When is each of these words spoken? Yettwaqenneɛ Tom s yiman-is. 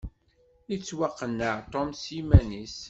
Yettwaqenneɛ 0.69 1.55
Tom 1.71 1.89
s 2.01 2.03
yiman-is. 2.15 2.77